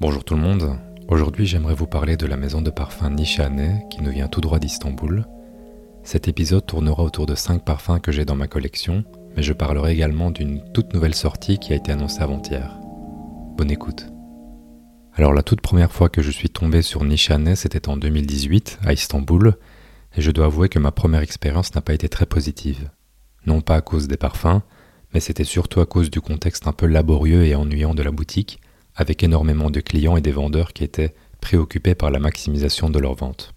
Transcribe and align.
Bonjour 0.00 0.24
tout 0.24 0.32
le 0.32 0.40
monde, 0.40 0.78
aujourd'hui 1.08 1.44
j'aimerais 1.44 1.74
vous 1.74 1.86
parler 1.86 2.16
de 2.16 2.24
la 2.24 2.38
maison 2.38 2.62
de 2.62 2.70
parfum 2.70 3.10
Nishane 3.10 3.82
qui 3.90 4.00
nous 4.00 4.10
vient 4.10 4.28
tout 4.28 4.40
droit 4.40 4.58
d'Istanbul. 4.58 5.26
Cet 6.04 6.26
épisode 6.26 6.64
tournera 6.64 7.02
autour 7.02 7.26
de 7.26 7.34
5 7.34 7.62
parfums 7.66 8.00
que 8.02 8.10
j'ai 8.10 8.24
dans 8.24 8.34
ma 8.34 8.48
collection, 8.48 9.04
mais 9.36 9.42
je 9.42 9.52
parlerai 9.52 9.92
également 9.92 10.30
d'une 10.30 10.62
toute 10.72 10.94
nouvelle 10.94 11.14
sortie 11.14 11.58
qui 11.58 11.74
a 11.74 11.76
été 11.76 11.92
annoncée 11.92 12.22
avant-hier. 12.22 12.78
Bonne 13.58 13.70
écoute. 13.70 14.06
Alors 15.16 15.34
la 15.34 15.42
toute 15.42 15.60
première 15.60 15.92
fois 15.92 16.08
que 16.08 16.22
je 16.22 16.30
suis 16.30 16.48
tombé 16.48 16.80
sur 16.80 17.04
Nishane 17.04 17.54
c'était 17.54 17.90
en 17.90 17.98
2018 17.98 18.78
à 18.86 18.94
Istanbul, 18.94 19.58
et 20.16 20.22
je 20.22 20.30
dois 20.30 20.46
avouer 20.46 20.70
que 20.70 20.78
ma 20.78 20.92
première 20.92 21.20
expérience 21.20 21.74
n'a 21.74 21.82
pas 21.82 21.92
été 21.92 22.08
très 22.08 22.24
positive. 22.24 22.88
Non 23.44 23.60
pas 23.60 23.76
à 23.76 23.82
cause 23.82 24.08
des 24.08 24.16
parfums, 24.16 24.62
mais 25.12 25.20
c'était 25.20 25.44
surtout 25.44 25.80
à 25.80 25.84
cause 25.84 26.08
du 26.10 26.22
contexte 26.22 26.66
un 26.66 26.72
peu 26.72 26.86
laborieux 26.86 27.44
et 27.44 27.54
ennuyant 27.54 27.92
de 27.92 28.02
la 28.02 28.12
boutique, 28.12 28.60
avec 28.94 29.22
énormément 29.22 29.70
de 29.70 29.80
clients 29.80 30.16
et 30.16 30.20
des 30.20 30.32
vendeurs 30.32 30.72
qui 30.72 30.84
étaient 30.84 31.14
préoccupés 31.40 31.94
par 31.94 32.10
la 32.10 32.18
maximisation 32.18 32.90
de 32.90 32.98
leurs 32.98 33.14
ventes. 33.14 33.52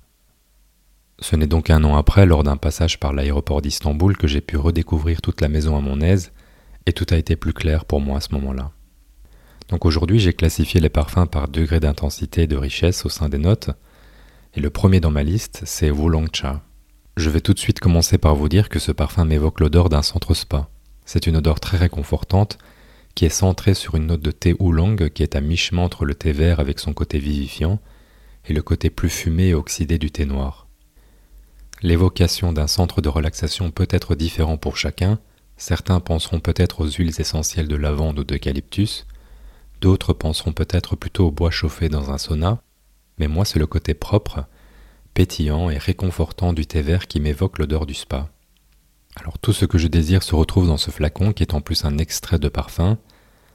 Ce 1.19 1.35
n'est 1.35 1.47
donc 1.47 1.69
un 1.69 1.83
an 1.83 1.95
après, 1.95 2.25
lors 2.25 2.43
d'un 2.43 2.57
passage 2.57 2.99
par 2.99 3.13
l'aéroport 3.13 3.61
d'Istanbul, 3.61 4.17
que 4.17 4.27
j'ai 4.27 4.41
pu 4.41 4.57
redécouvrir 4.57 5.21
toute 5.21 5.41
la 5.41 5.47
maison 5.47 5.77
à 5.77 5.81
mon 5.81 6.01
aise, 6.01 6.31
et 6.85 6.93
tout 6.93 7.05
a 7.11 7.17
été 7.17 7.35
plus 7.35 7.53
clair 7.53 7.85
pour 7.85 8.01
moi 8.01 8.17
à 8.17 8.21
ce 8.21 8.33
moment-là. 8.33 8.71
Donc 9.69 9.85
aujourd'hui, 9.85 10.19
j'ai 10.19 10.33
classifié 10.33 10.81
les 10.81 10.89
parfums 10.89 11.27
par 11.31 11.47
degré 11.47 11.79
d'intensité 11.79 12.43
et 12.43 12.47
de 12.47 12.57
richesse 12.57 13.05
au 13.05 13.09
sein 13.09 13.29
des 13.29 13.37
notes, 13.37 13.69
et 14.55 14.59
le 14.59 14.69
premier 14.69 14.99
dans 14.99 15.11
ma 15.11 15.23
liste, 15.23 15.61
c'est 15.65 15.91
Wulongcha. 15.91 16.61
Je 17.15 17.29
vais 17.29 17.41
tout 17.41 17.53
de 17.53 17.59
suite 17.59 17.79
commencer 17.79 18.17
par 18.17 18.35
vous 18.35 18.49
dire 18.49 18.69
que 18.69 18.79
ce 18.79 18.91
parfum 18.91 19.25
m'évoque 19.25 19.59
l'odeur 19.59 19.89
d'un 19.89 20.01
centre 20.01 20.33
spa. 20.33 20.69
C'est 21.05 21.27
une 21.27 21.37
odeur 21.37 21.59
très 21.59 21.77
réconfortante 21.77 22.57
qui 23.15 23.25
est 23.25 23.29
centré 23.29 23.73
sur 23.73 23.95
une 23.95 24.07
note 24.07 24.21
de 24.21 24.31
thé 24.31 24.55
oolong 24.59 25.09
qui 25.09 25.23
est 25.23 25.35
à 25.35 25.41
mi-chemin 25.41 25.83
entre 25.83 26.05
le 26.05 26.15
thé 26.15 26.31
vert 26.31 26.59
avec 26.59 26.79
son 26.79 26.93
côté 26.93 27.19
vivifiant 27.19 27.79
et 28.45 28.53
le 28.53 28.61
côté 28.61 28.89
plus 28.89 29.09
fumé 29.09 29.49
et 29.49 29.53
oxydé 29.53 29.97
du 29.97 30.11
thé 30.11 30.25
noir. 30.25 30.67
L'évocation 31.81 32.53
d'un 32.53 32.67
centre 32.67 33.01
de 33.01 33.09
relaxation 33.09 33.71
peut 33.71 33.87
être 33.89 34.15
différent 34.15 34.57
pour 34.57 34.77
chacun, 34.77 35.19
certains 35.57 35.99
penseront 35.99 36.39
peut-être 36.39 36.81
aux 36.81 36.89
huiles 36.89 37.19
essentielles 37.19 37.67
de 37.67 37.75
lavande 37.75 38.19
ou 38.19 38.23
d'eucalyptus, 38.23 39.05
d'autres 39.81 40.13
penseront 40.13 40.53
peut-être 40.53 40.95
plutôt 40.95 41.27
au 41.27 41.31
bois 41.31 41.51
chauffé 41.51 41.89
dans 41.89 42.11
un 42.11 42.17
sauna, 42.17 42.63
mais 43.17 43.27
moi 43.27 43.45
c'est 43.45 43.59
le 43.59 43.67
côté 43.67 43.93
propre, 43.93 44.45
pétillant 45.13 45.69
et 45.69 45.77
réconfortant 45.77 46.53
du 46.53 46.65
thé 46.65 46.81
vert 46.81 47.07
qui 47.07 47.19
m'évoque 47.19 47.59
l'odeur 47.59 47.85
du 47.85 47.93
spa. 47.93 48.32
Alors 49.15 49.37
tout 49.39 49.53
ce 49.53 49.65
que 49.65 49.77
je 49.77 49.87
désire 49.87 50.23
se 50.23 50.35
retrouve 50.35 50.67
dans 50.67 50.77
ce 50.77 50.91
flacon 50.91 51.33
qui 51.33 51.43
est 51.43 51.53
en 51.53 51.61
plus 51.61 51.85
un 51.85 51.97
extrait 51.97 52.39
de 52.39 52.49
parfum. 52.49 52.97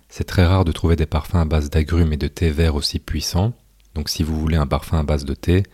C'est 0.08 0.24
très 0.24 0.46
rare 0.46 0.64
de 0.64 0.72
trouver 0.72 0.96
des 0.96 1.06
parfums 1.06 1.36
à 1.36 1.44
base 1.44 1.70
d'agrumes 1.70 2.12
et 2.12 2.16
de 2.16 2.28
thé 2.28 2.50
vert 2.50 2.74
aussi 2.74 2.98
puissants, 2.98 3.52
donc 3.94 4.08
si 4.08 4.22
vous 4.22 4.38
voulez 4.38 4.56
un 4.56 4.66
parfum 4.66 4.98
à 4.98 5.02
base 5.02 5.24
de 5.24 5.34
thé, 5.34 5.64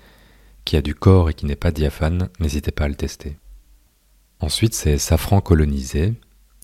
qui 0.64 0.77
a 0.77 0.82
du 0.82 0.94
corps 0.94 1.30
et 1.30 1.34
qui 1.34 1.46
n'est 1.46 1.56
pas 1.56 1.70
diaphane, 1.70 2.30
n'hésitez 2.40 2.72
pas 2.72 2.84
à 2.84 2.88
le 2.88 2.94
tester. 2.94 3.36
Ensuite 4.40 4.74
c'est 4.74 4.98
Safran 4.98 5.40
colonisé. 5.40 6.14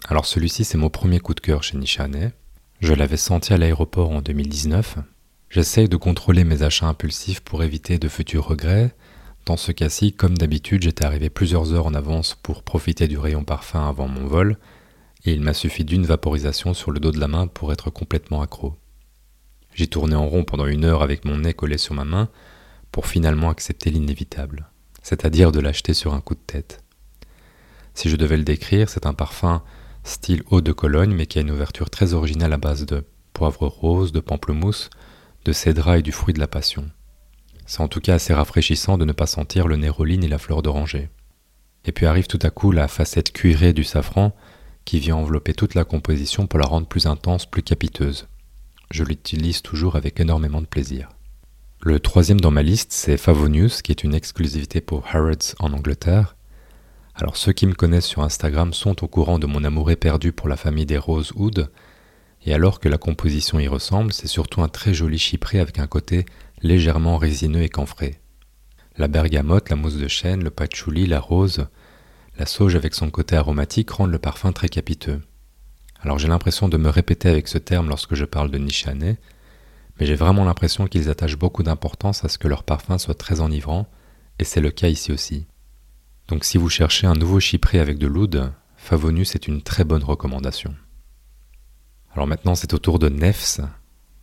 Alors 0.09 0.27
celui-ci 0.27 0.65
c'est 0.65 0.79
mon 0.79 0.91
premier 0.91 1.21
coup 1.21 1.35
de 1.35 1.41
cœur 1.41 1.63
chez 1.63 1.77
Nishane. 1.77 2.33
Je 2.81 2.95
l'avais 2.95 3.19
senti 3.19 3.53
à 3.53 3.59
l'aéroport 3.59 4.11
en 4.11 4.23
2019. 4.23 4.97
J'essaye 5.51 5.89
de 5.89 5.97
contrôler 5.97 6.45
mes 6.45 6.63
achats 6.63 6.87
impulsifs 6.87 7.41
pour 7.41 7.63
éviter 7.63 7.99
de 7.99 8.09
futurs 8.09 8.47
regrets, 8.47 8.95
dans 9.47 9.57
ce 9.57 9.73
cas-ci, 9.73 10.13
comme 10.13 10.39
d'habitude, 10.39 10.83
j'étais 10.83 11.05
arrivé 11.05 11.31
plusieurs 11.31 11.73
heures 11.73 11.87
en 11.87 11.95
avance 11.95 12.37
pour 12.43 12.63
profiter 12.63 13.09
du 13.09 13.19
rayon 13.19 13.43
parfum 13.43 13.89
avant 13.89 14.09
mon 14.09 14.27
vol, 14.27 14.59
et 15.25 15.33
il 15.33 15.41
m'a 15.41 15.55
suffi 15.55 15.85
d'une 15.85 16.07
vaporisation 16.07 16.75
sur 16.75 16.91
le 16.91 17.01
dos 17.01 17.11
de 17.11 17.21
la 17.21 17.29
main 17.29 17.47
pour 17.47 17.73
être 17.73 17.91
complètement 17.91 18.43
accro. 18.43 18.77
J'ai 19.75 19.87
tourné 19.87 20.15
en 20.15 20.27
rond 20.27 20.45
pendant 20.45 20.67
une 20.67 20.85
heure 20.85 21.03
avec 21.03 21.25
mon 21.25 21.39
nez 21.39 21.55
collé 21.55 21.79
sur 21.79 21.95
ma 21.95 22.05
main 22.05 22.29
pour 22.93 23.07
finalement 23.07 23.51
accepter 23.51 23.91
l'inévitable, 23.91 24.69
c'est-à-dire 25.03 25.53
de 25.53 25.61
l'acheter 25.61 25.95
sur 25.95 26.15
un 26.15 26.21
coup 26.21 26.35
de 26.35 26.41
tête. 26.47 26.83
Si 27.95 28.09
je 28.09 28.17
devais 28.17 28.37
le 28.37 28.45
décrire, 28.45 28.89
c'est 28.89 29.07
un 29.07 29.15
parfum 29.15 29.63
style 30.05 30.43
eau 30.51 30.61
de 30.61 30.73
Cologne 30.73 31.15
mais 31.15 31.27
qui 31.27 31.39
a 31.39 31.43
une 31.43 31.51
ouverture 31.51 31.91
très 31.91 32.15
originale 32.15 32.53
à 32.53 32.57
base 32.57 32.87
de 32.87 33.05
poivre 33.33 33.67
rose, 33.67 34.13
de 34.13 34.21
pamplemousse, 34.21 34.91
de 35.45 35.53
cédra 35.53 35.99
et 35.99 36.03
du 36.03 36.13
fruit 36.13 36.35
de 36.35 36.41
la 36.41 36.49
passion. 36.49 36.91
C'est 37.71 37.83
en 37.83 37.87
tout 37.87 38.01
cas 38.01 38.15
assez 38.15 38.35
rafraîchissant 38.35 38.99
de 38.99 39.05
ne 39.05 39.13
pas 39.13 39.29
sentir 39.29 39.69
le 39.69 39.77
néroline 39.77 40.25
et 40.25 40.29
la 40.29 40.39
fleur 40.39 40.61
d'oranger. 40.61 41.09
Et 41.85 41.93
puis 41.93 42.05
arrive 42.05 42.27
tout 42.27 42.41
à 42.43 42.51
coup 42.51 42.73
la 42.73 42.89
facette 42.89 43.33
cuirée 43.33 43.73
du 43.73 43.85
safran 43.85 44.35
qui 44.85 44.99
vient 44.99 45.15
envelopper 45.15 45.55
toute 45.55 45.77
la 45.77 45.85
composition 45.85 46.49
pour 46.49 46.59
la 46.59 46.67
rendre 46.67 46.89
plus 46.89 47.07
intense, 47.07 47.47
plus 47.47 47.63
capiteuse. 47.63 48.27
Je 48.91 49.05
l'utilise 49.05 49.63
toujours 49.63 49.95
avec 49.95 50.19
énormément 50.19 50.61
de 50.61 50.67
plaisir. 50.67 51.11
Le 51.81 52.01
troisième 52.01 52.41
dans 52.41 52.51
ma 52.51 52.65
liste, 52.65 52.91
c'est 52.91 53.17
Favonius, 53.17 53.83
qui 53.83 53.93
est 53.93 54.03
une 54.03 54.17
exclusivité 54.17 54.81
pour 54.81 55.07
Harrods 55.07 55.55
en 55.61 55.73
Angleterre. 55.73 56.35
Alors 57.15 57.37
ceux 57.37 57.53
qui 57.53 57.69
me 57.69 57.75
connaissent 57.75 58.05
sur 58.05 58.25
Instagram 58.25 58.73
sont 58.73 59.05
au 59.05 59.07
courant 59.07 59.39
de 59.39 59.47
mon 59.47 59.63
amour 59.63 59.93
éperdu 59.93 60.33
pour 60.33 60.49
la 60.49 60.57
famille 60.57 60.87
des 60.87 60.99
Rose 60.99 61.31
Wood, 61.37 61.71
et 62.45 62.55
alors 62.55 62.81
que 62.81 62.89
la 62.89 62.99
composition 62.99 63.61
y 63.61 63.69
ressemble, 63.69 64.13
c'est 64.13 64.27
surtout 64.27 64.63
un 64.63 64.69
très 64.69 64.95
joli 64.95 65.19
chypré 65.19 65.61
avec 65.61 65.79
un 65.79 65.87
côté 65.87 66.25
légèrement 66.63 67.17
résineux 67.17 67.63
et 67.63 67.69
camphré. 67.69 68.21
La 68.97 69.09
bergamote, 69.09 69.71
la 69.71 69.77
mousse 69.77 69.97
de 69.97 70.09
chêne, 70.09 70.45
le 70.45 70.51
patchouli, 70.51 71.07
la 71.07 71.21
rose, 71.21 71.69
la 72.39 72.47
sauge 72.47 72.75
avec 72.75 72.95
son 72.95 73.11
côté 73.11 73.37
aromatique 73.37 73.91
rendent 73.91 74.11
le 74.11 74.19
parfum 74.19 74.53
très 74.53 74.69
capiteux. 74.69 75.21
Alors 76.01 76.19
j'ai 76.19 76.29
l'impression 76.29 76.69
de 76.69 76.77
me 76.77 76.89
répéter 76.89 77.29
avec 77.29 77.49
ce 77.49 77.59
terme 77.59 77.89
lorsque 77.89 78.15
je 78.15 78.25
parle 78.25 78.51
de 78.51 78.59
Nishané, 78.59 79.19
mais 79.99 80.07
j'ai 80.07 80.15
vraiment 80.15 80.45
l'impression 80.45 80.87
qu'ils 80.87 81.11
attachent 81.11 81.37
beaucoup 81.37 81.63
d'importance 81.63 82.25
à 82.25 82.29
ce 82.29 82.39
que 82.39 82.49
leur 82.49 82.65
parfum 82.65 82.99
soit 82.99 83.15
très 83.15 83.41
enivrant, 83.41 83.87
et 84.39 84.45
c'est 84.45 84.63
le 84.63 84.71
cas 84.71 84.89
ici 84.89 85.13
aussi. 85.13 85.47
Donc 86.29 86.45
si 86.45 86.57
vous 86.57 86.71
cherchez 86.71 87.07
un 87.07 87.15
nouveau 87.15 87.41
chypré 87.41 87.79
avec 87.79 87.99
de 87.99 88.07
l'oud, 88.07 88.53
Favonus 88.77 89.35
est 89.35 89.47
une 89.47 89.61
très 89.61 89.85
bonne 89.85 90.05
recommandation. 90.05 90.75
Alors 92.15 92.27
maintenant 92.27 92.55
c'est 92.55 92.73
au 92.73 92.79
tour 92.79 92.99
de 92.99 93.11
Nefs, 93.11 93.61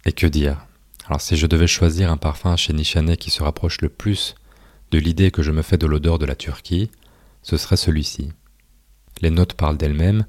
et 0.06 0.12
que 0.12 0.26
dire? 0.26 0.66
Alors 1.07 1.22
si 1.22 1.38
je 1.38 1.47
devais 1.47 1.68
choisir 1.68 2.12
un 2.12 2.18
parfum 2.18 2.57
chez 2.57 2.73
Nishane 2.73 3.16
qui 3.16 3.29
se 3.29 3.41
rapproche 3.41 3.79
le 3.79 3.88
plus 3.88 4.35
de 4.91 5.00
l'idée 5.00 5.31
que 5.31 5.41
je 5.41 5.53
me 5.53 5.62
fais 5.62 5.78
de 5.78 5.88
l'odeur 5.88 6.19
de 6.19 6.25
la 6.25 6.35
Turquie, 6.35 6.91
ce 7.44 7.56
serait 7.56 7.78
celui-ci. 7.78 8.34
Les 9.22 9.29
notes 9.29 9.53
parlent 9.53 9.78
d'elles-mêmes, 9.78 10.25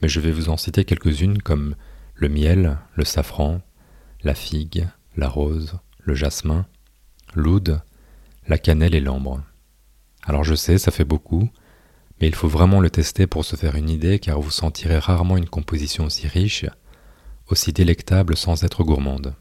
mais 0.00 0.08
je 0.08 0.20
vais 0.20 0.32
vous 0.32 0.48
en 0.48 0.56
citer 0.56 0.86
quelques-unes 0.86 1.42
comme 1.42 1.76
le 2.14 2.30
miel, 2.30 2.78
le 2.94 3.04
safran, 3.04 3.60
la 4.22 4.34
figue, 4.34 4.88
la 5.14 5.28
rose, 5.28 5.78
le 5.98 6.14
jasmin, 6.14 6.66
l'oud, 7.34 7.82
la 8.48 8.56
cannelle 8.56 8.94
et 8.94 9.00
l'ambre. 9.00 9.42
Alors 10.24 10.44
je 10.44 10.54
sais, 10.54 10.78
ça 10.78 10.90
fait 10.90 11.04
beaucoup, 11.04 11.50
mais 12.20 12.28
il 12.28 12.34
faut 12.34 12.48
vraiment 12.48 12.80
le 12.80 12.88
tester 12.88 13.26
pour 13.26 13.44
se 13.44 13.56
faire 13.56 13.76
une 13.76 13.90
idée 13.90 14.18
car 14.18 14.40
vous 14.40 14.50
sentirez 14.50 14.98
rarement 14.98 15.36
une 15.36 15.50
composition 15.50 16.06
aussi 16.06 16.26
riche, 16.28 16.64
aussi 17.48 17.74
délectable 17.74 18.38
sans 18.38 18.64
être 18.64 18.84
gourmande. 18.84 19.34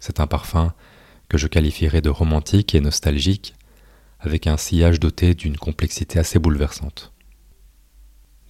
C'est 0.00 0.20
un 0.20 0.26
parfum 0.26 0.72
que 1.28 1.38
je 1.38 1.46
qualifierais 1.46 2.00
de 2.00 2.10
romantique 2.10 2.74
et 2.74 2.80
nostalgique, 2.80 3.54
avec 4.20 4.46
un 4.46 4.56
sillage 4.56 5.00
doté 5.00 5.34
d'une 5.34 5.56
complexité 5.56 6.18
assez 6.18 6.38
bouleversante. 6.38 7.12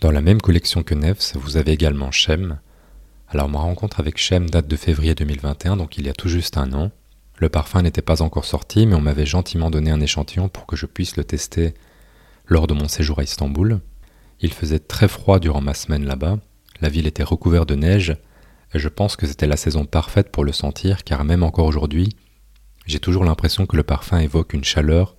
Dans 0.00 0.10
la 0.10 0.20
même 0.20 0.40
collection 0.40 0.82
que 0.82 0.94
Nefs, 0.94 1.36
vous 1.36 1.56
avez 1.56 1.72
également 1.72 2.10
Shem. 2.10 2.60
Alors 3.28 3.48
ma 3.48 3.58
rencontre 3.58 4.00
avec 4.00 4.16
Shem 4.16 4.48
date 4.48 4.68
de 4.68 4.76
février 4.76 5.14
2021, 5.14 5.76
donc 5.76 5.98
il 5.98 6.06
y 6.06 6.08
a 6.08 6.14
tout 6.14 6.28
juste 6.28 6.56
un 6.56 6.72
an. 6.72 6.90
Le 7.36 7.48
parfum 7.48 7.82
n'était 7.82 8.02
pas 8.02 8.22
encore 8.22 8.44
sorti, 8.44 8.86
mais 8.86 8.94
on 8.94 9.00
m'avait 9.00 9.26
gentiment 9.26 9.70
donné 9.70 9.90
un 9.90 10.00
échantillon 10.00 10.48
pour 10.48 10.66
que 10.66 10.76
je 10.76 10.86
puisse 10.86 11.16
le 11.16 11.24
tester 11.24 11.74
lors 12.46 12.66
de 12.66 12.74
mon 12.74 12.88
séjour 12.88 13.18
à 13.18 13.24
Istanbul. 13.24 13.80
Il 14.40 14.52
faisait 14.52 14.78
très 14.78 15.08
froid 15.08 15.40
durant 15.40 15.60
ma 15.60 15.74
semaine 15.74 16.04
là-bas, 16.04 16.38
la 16.80 16.88
ville 16.88 17.06
était 17.06 17.24
recouverte 17.24 17.68
de 17.68 17.74
neige, 17.74 18.16
et 18.74 18.78
je 18.78 18.88
pense 18.88 19.16
que 19.16 19.26
c'était 19.26 19.46
la 19.46 19.56
saison 19.56 19.84
parfaite 19.84 20.30
pour 20.30 20.44
le 20.44 20.52
sentir, 20.52 21.04
car 21.04 21.24
même 21.24 21.42
encore 21.42 21.66
aujourd'hui, 21.66 22.10
j'ai 22.86 23.00
toujours 23.00 23.24
l'impression 23.24 23.66
que 23.66 23.76
le 23.76 23.82
parfum 23.82 24.18
évoque 24.18 24.52
une 24.52 24.64
chaleur, 24.64 25.16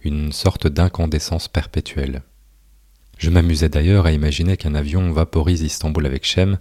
une 0.00 0.32
sorte 0.32 0.66
d'incandescence 0.66 1.48
perpétuelle. 1.48 2.22
Je 3.18 3.30
m'amusais 3.30 3.68
d'ailleurs 3.68 4.06
à 4.06 4.12
imaginer 4.12 4.56
qu'un 4.56 4.74
avion 4.74 5.12
vaporise 5.12 5.62
Istanbul 5.62 6.06
avec 6.06 6.24
Shem 6.24 6.58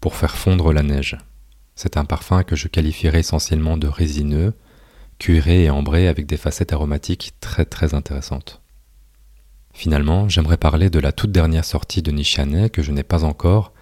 pour 0.00 0.14
faire 0.14 0.36
fondre 0.36 0.72
la 0.72 0.82
neige. 0.82 1.16
C'est 1.74 1.96
un 1.96 2.04
parfum 2.04 2.44
que 2.44 2.56
je 2.56 2.68
qualifierais 2.68 3.20
essentiellement 3.20 3.76
de 3.76 3.88
résineux, 3.88 4.54
cuiré 5.18 5.64
et 5.64 5.70
ambré 5.70 6.06
avec 6.08 6.26
des 6.26 6.36
facettes 6.36 6.72
aromatiques 6.72 7.34
très 7.40 7.64
très 7.64 7.94
intéressantes. 7.94 8.62
Finalement, 9.74 10.28
j'aimerais 10.28 10.56
parler 10.56 10.90
de 10.90 10.98
la 10.98 11.12
toute 11.12 11.30
dernière 11.30 11.64
sortie 11.64 12.02
de 12.02 12.10
Nishane 12.10 12.68
que 12.70 12.82
je 12.82 12.90
n'ai 12.90 13.04
pas 13.04 13.24
encore, 13.24 13.72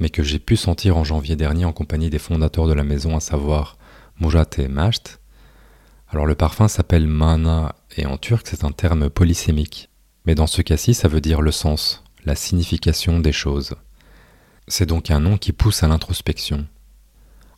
mais 0.00 0.10
que 0.10 0.22
j'ai 0.22 0.38
pu 0.38 0.56
sentir 0.56 0.96
en 0.96 1.04
janvier 1.04 1.36
dernier 1.36 1.64
en 1.64 1.72
compagnie 1.72 2.10
des 2.10 2.18
fondateurs 2.18 2.66
de 2.66 2.72
la 2.72 2.82
maison, 2.82 3.16
à 3.16 3.20
savoir 3.20 3.78
Mujat 4.18 4.46
et 4.58 4.68
Masht. 4.68 5.20
Alors 6.08 6.26
le 6.26 6.34
parfum 6.34 6.66
s'appelle 6.66 7.06
Mana 7.06 7.76
et 7.96 8.06
en 8.06 8.16
turc 8.16 8.46
c'est 8.48 8.64
un 8.64 8.72
terme 8.72 9.10
polysémique. 9.10 9.90
Mais 10.26 10.34
dans 10.34 10.46
ce 10.46 10.62
cas-ci 10.62 10.94
ça 10.94 11.06
veut 11.06 11.20
dire 11.20 11.42
le 11.42 11.52
sens, 11.52 12.02
la 12.24 12.34
signification 12.34 13.20
des 13.20 13.32
choses. 13.32 13.74
C'est 14.66 14.86
donc 14.86 15.10
un 15.10 15.20
nom 15.20 15.36
qui 15.36 15.52
pousse 15.52 15.82
à 15.82 15.88
l'introspection. 15.88 16.66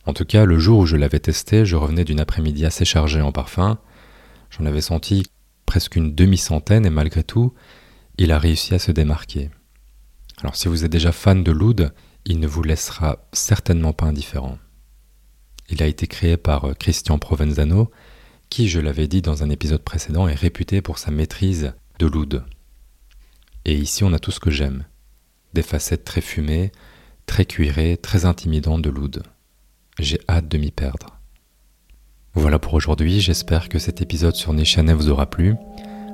En 0.05 0.13
tout 0.13 0.25
cas, 0.25 0.43
le 0.45 0.59
jour 0.59 0.79
où 0.79 0.85
je 0.85 0.97
l'avais 0.97 1.19
testé, 1.19 1.65
je 1.65 1.77
revenais 1.77 2.03
d'une 2.03 2.19
après-midi 2.19 2.65
assez 2.65 2.83
chargée 2.83 3.21
en 3.21 3.31
parfum. 3.31 3.77
J'en 4.49 4.65
avais 4.65 4.81
senti 4.81 5.23
presque 5.65 5.95
une 5.95 6.13
demi-centaine 6.13 6.85
et 6.85 6.89
malgré 6.89 7.23
tout, 7.23 7.53
il 8.17 8.31
a 8.31 8.39
réussi 8.39 8.73
à 8.73 8.79
se 8.79 8.91
démarquer. 8.91 9.49
Alors 10.41 10.55
si 10.55 10.67
vous 10.67 10.83
êtes 10.83 10.91
déjà 10.91 11.11
fan 11.11 11.43
de 11.43 11.51
l'oud, 11.51 11.93
il 12.25 12.39
ne 12.39 12.47
vous 12.47 12.63
laissera 12.63 13.27
certainement 13.33 13.93
pas 13.93 14.05
indifférent. 14.05 14.57
Il 15.69 15.81
a 15.81 15.87
été 15.87 16.07
créé 16.07 16.37
par 16.37 16.65
euh, 16.65 16.73
Christian 16.73 17.17
Provenzano, 17.19 17.91
qui, 18.49 18.67
je 18.67 18.79
l'avais 18.79 19.07
dit 19.07 19.21
dans 19.21 19.43
un 19.43 19.49
épisode 19.49 19.83
précédent, 19.83 20.27
est 20.27 20.35
réputé 20.35 20.81
pour 20.81 20.99
sa 20.99 21.11
maîtrise 21.11 21.73
de 21.99 22.05
l'oud. 22.05 22.43
Et 23.65 23.75
ici, 23.75 24.03
on 24.03 24.13
a 24.13 24.19
tout 24.19 24.31
ce 24.31 24.39
que 24.39 24.51
j'aime. 24.51 24.85
Des 25.53 25.63
facettes 25.63 26.03
très 26.03 26.21
fumées, 26.21 26.71
très 27.25 27.45
cuirées, 27.45 27.97
très 27.97 28.25
intimidantes 28.25 28.81
de 28.81 28.89
l'oud. 28.89 29.23
J'ai 29.99 30.19
hâte 30.27 30.47
de 30.47 30.57
m'y 30.57 30.71
perdre. 30.71 31.19
Voilà 32.35 32.59
pour 32.59 32.73
aujourd'hui, 32.73 33.19
j'espère 33.21 33.69
que 33.69 33.79
cet 33.79 34.01
épisode 34.01 34.35
sur 34.35 34.53
Nishanet 34.53 34.93
vous 34.93 35.09
aura 35.09 35.29
plu. 35.29 35.55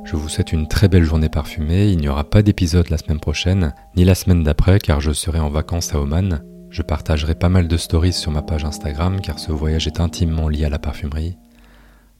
Je 0.03 0.15
vous 0.15 0.29
souhaite 0.29 0.53
une 0.53 0.67
très 0.67 0.87
belle 0.87 1.03
journée 1.03 1.29
parfumée, 1.29 1.89
il 1.89 1.97
n'y 1.97 2.07
aura 2.07 2.23
pas 2.23 2.41
d'épisode 2.41 2.89
la 2.89 2.97
semaine 2.97 3.19
prochaine, 3.19 3.73
ni 3.95 4.05
la 4.05 4.15
semaine 4.15 4.43
d'après 4.43 4.79
car 4.79 5.01
je 5.01 5.11
serai 5.11 5.39
en 5.39 5.49
vacances 5.49 5.93
à 5.93 5.99
Oman. 5.99 6.41
Je 6.69 6.81
partagerai 6.81 7.35
pas 7.35 7.49
mal 7.49 7.67
de 7.67 7.77
stories 7.77 8.13
sur 8.13 8.31
ma 8.31 8.41
page 8.41 8.65
Instagram 8.65 9.21
car 9.21 9.39
ce 9.39 9.51
voyage 9.51 9.87
est 9.87 9.99
intimement 9.99 10.49
lié 10.49 10.65
à 10.65 10.69
la 10.69 10.79
parfumerie. 10.79 11.37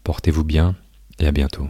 Portez-vous 0.04 0.44
bien 0.44 0.76
et 1.20 1.28
à 1.28 1.32
bientôt. 1.32 1.70